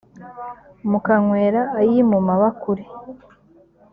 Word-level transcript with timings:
mukanywera 0.89 1.61
ayi 1.79 1.99
mu 2.11 2.19
mabakure 2.27 2.83